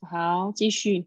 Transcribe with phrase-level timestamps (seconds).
[0.00, 1.06] 好，继续。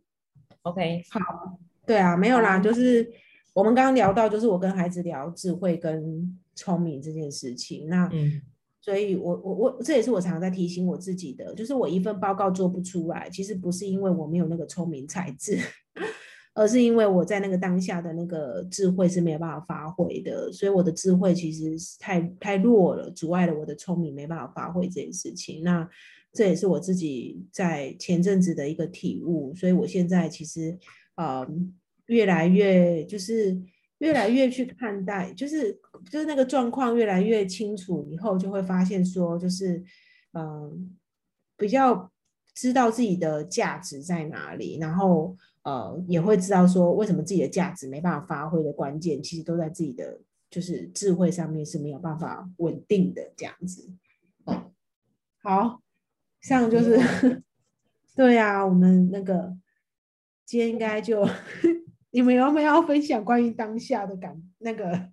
[0.64, 3.12] OK，好，对啊，没有啦，就是
[3.54, 7.88] 我们刚刚聊到，就是我跟孩子聊智慧跟聪明这件事情。
[7.88, 8.42] 那嗯
[8.80, 15.58] 所以我我我这也是我常常在提醒我自己的，就是我一份报告做不出来，其实不是因为我没有那个聪明才智，
[16.54, 25.64] 而是因为我在那个当下的那个智慧是没有办法发挥的，所以我的智慧其实是太太弱了，阻碍了我的聪明没办法发挥这件事情。
[25.64, 25.90] 那
[26.34, 30.78] 这也是我自己在前阵子的一个体悟，所以我现在其实
[31.16, 31.48] 呃
[32.08, 33.62] 越来越就是
[34.00, 35.80] 越来越去看待，就是
[36.12, 39.84] 就是那个状况越来越清楚以后，就会发现说，就是
[40.34, 40.98] 嗯、
[41.56, 42.12] 比较
[42.56, 53.88] 知道自己的价值在哪里，然后呃也会知道说为什么自己的价值没办法发挥的关键，其实都在自己的就是智慧上面是没有办法稳定的这样子。
[55.44, 55.83] 好，
[56.44, 57.42] 像就是
[58.16, 59.58] 对啊，我们那个
[60.46, 61.28] 今天应该就
[62.12, 65.10] 你们有没有要分享关于当下的感那个？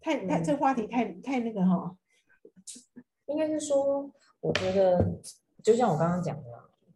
[0.00, 1.96] 太太这话题太太那个哈，
[3.26, 4.10] 应该是说，
[4.40, 5.20] 我觉得
[5.62, 6.50] 就像我刚刚讲的，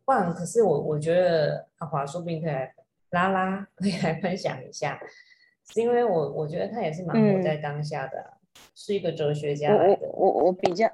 [0.04, 2.74] 不然可是我我觉得阿华说不定可以来
[3.10, 5.00] 拉拉可以来分享一下，
[5.72, 8.32] 是因为我我觉得他也是蛮活在当下的啊、
[8.74, 10.08] 是一个哲学家来的。
[10.08, 10.90] 我我比较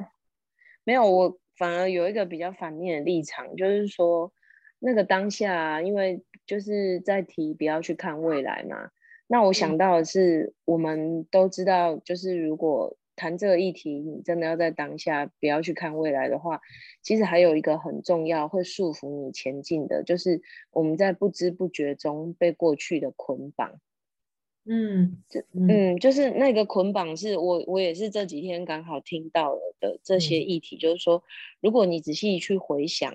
[0.84, 4.32] 没有，我反而有一个比较反面的立场，就是说
[4.78, 8.90] 那个当下啊，因为就是在提不要去看未来嘛。
[9.26, 16.60] 那我想到的是，我们都知道，就是如果谈这个议题，你真的要在当下不要去看未来的话，
[17.02, 23.80] 其实还有一个很重要会束缚你前进的，就是我们在不知不觉中被过去的捆绑。
[24.64, 31.22] 嗯，这嗯嗯，就是那个捆绑是我我也是这几天刚好听到了的这些嗯议题，就是说，
[31.60, 33.12] 如果你仔细去回想，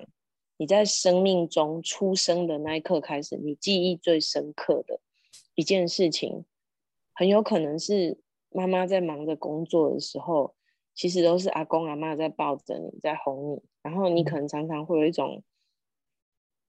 [0.58, 5.00] 你在生命中出生的那一刻开始，你记忆最深刻的
[5.56, 6.44] 一件事情，
[7.14, 10.54] 很有可能是妈妈在忙着工作的时候，
[10.94, 15.42] 其实都是阿公阿妈在抱着你，在哄你，然后你嗯可能常常会有一种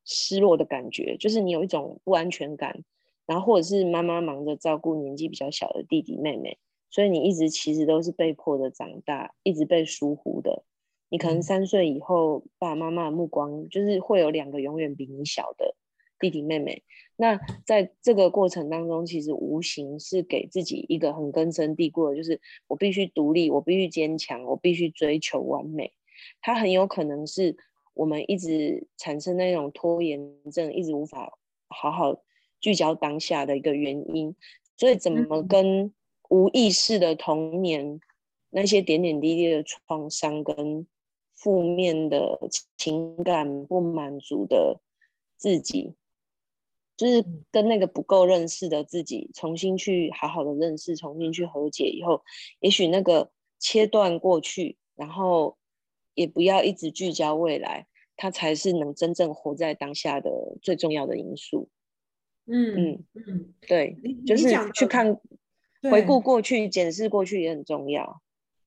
[0.04, 2.84] 失落的感觉，就是你有一种不安全感。
[3.28, 6.56] 然后或者是妈妈忙着照顾年纪比较小的弟弟妹妹，
[6.88, 10.64] 所以你一直其实都是被迫的长大，一直被疏忽的。
[11.10, 15.76] 你可能嗯三岁以后，爸爸妈妈的目光就是会有两个永远比你小的
[16.18, 16.82] 弟弟妹妹。
[17.16, 25.92] 那在这个过程当中，其实无形是给自己一个很根深蒂固的，就是我必须独立，我必须坚强，我必须追求完美。
[26.40, 27.56] 它很有可能是
[27.92, 31.38] 我们一直产生那种拖延症，一直无法
[31.68, 32.22] 好好
[32.60, 34.34] 聚焦当下的一个原因。
[34.76, 35.94] 所以，怎么嗯跟
[36.28, 38.00] 无意识的童年
[38.50, 40.86] 那些点点滴滴的创伤跟
[41.34, 42.38] 负面的
[42.76, 44.80] 情感不满足的
[45.36, 45.94] 自己，
[46.96, 52.22] 就是跟那个不够认识的自己重新去好好的认识，重新去和解以后，
[52.60, 55.56] 也许那个切断过去，然后
[56.14, 57.86] 也不要一直聚焦未来，
[58.16, 61.68] 它才是能真正活在当下的最重要的因素。
[62.50, 65.14] 嗯嗯，对，你就是去看
[65.90, 68.20] 回顾过去、检视过去也很重要。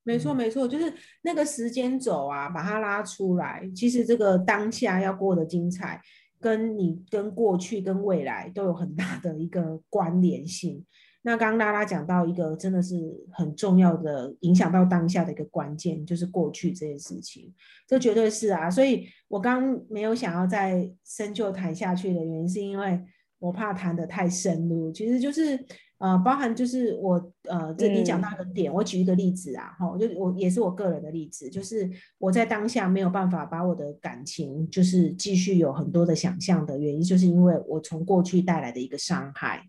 [0.04, 3.70] 没错，嗯没错，就是那个时间轴啊，把它拉出来。
[3.76, 6.02] 其实这个当下要过得精彩，
[6.40, 10.86] 跟你跟过去跟未来都有很大的一个关联性。
[11.24, 12.96] 那刚刚拉拉讲到一个真的是
[13.32, 17.54] 很重要的影响到当下的一个关键，就是过去这件事情，
[17.88, 18.72] 这绝对是啊。
[18.72, 23.00] 所以我刚没有想要再深究谈下去的原因，是因为
[23.42, 25.60] 我怕谈得太深入，其实就是
[25.98, 39.68] 呃，包含就是我呃，这你讲到一个点，我举一个例子啊，哈，就我也是我个人的例子，就是我在当下没有办法把我的感情就是继续有很多的想象的原因，就是因为我从过去带来的一个伤害。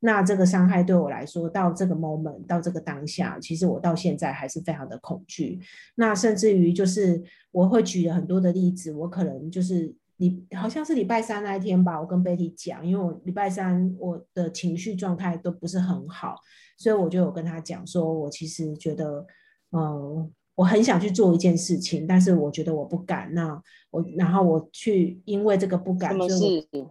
[0.00, 5.58] 那这个伤害对我来说，到这个 moment，到这个当下，其实我到现在还是非常的恐惧。
[5.96, 7.20] 那甚至于就是
[7.50, 16.36] 我会举了很多的例子，我可能就是礼好像是礼拜三那一天吧，我跟 Betty 讲，因为我礼拜三我的情绪状态都不是很好，
[16.76, 19.26] 所以我就有跟他讲说，我其实觉得，
[19.72, 23.32] 嗯，我很想去做一件事情，但是我觉得我不敢。
[23.32, 23.60] 那
[23.90, 26.90] 我然后我去因为这个不敢，什么所以我事？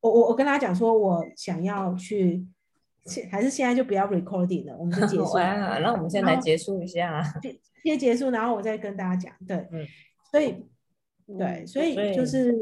[0.00, 2.46] 我我我跟他讲说，我想要去，
[3.06, 7.24] 现还是现在就不要 recording 了，我们就结束， 哇，那我们先来结束一下。
[7.82, 9.34] 先结束，然后我再跟大家讲。
[9.46, 9.86] 对，嗯
[10.30, 10.66] 所以
[11.38, 12.54] 对，所以就是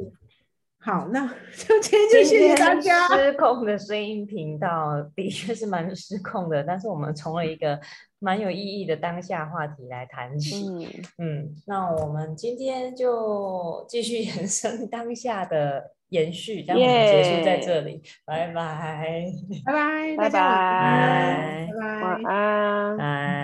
[0.79, 1.27] 好，那
[1.57, 3.07] 就今天就谢谢大家。
[3.09, 7.79] 失控的声音频道的确是蛮失控的，但是我们从了一个
[8.19, 10.67] 蛮有意义的当下话题来谈起。
[10.67, 10.87] 嗯，
[11.19, 19.33] 嗯，那我们今天就继续 延伸当下的延续，让我们结束在这里，拜拜，
[19.65, 21.69] 拜拜，拜拜拜拜
[22.01, 23.33] 晚安。